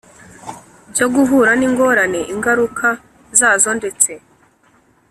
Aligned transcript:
Byo 0.91 1.05
guhura 1.13 1.51
n 1.59 1.61
ingorane 1.67 2.21
ingaruka 2.33 2.87
zazo 3.39 3.71
ndetse 3.79 4.11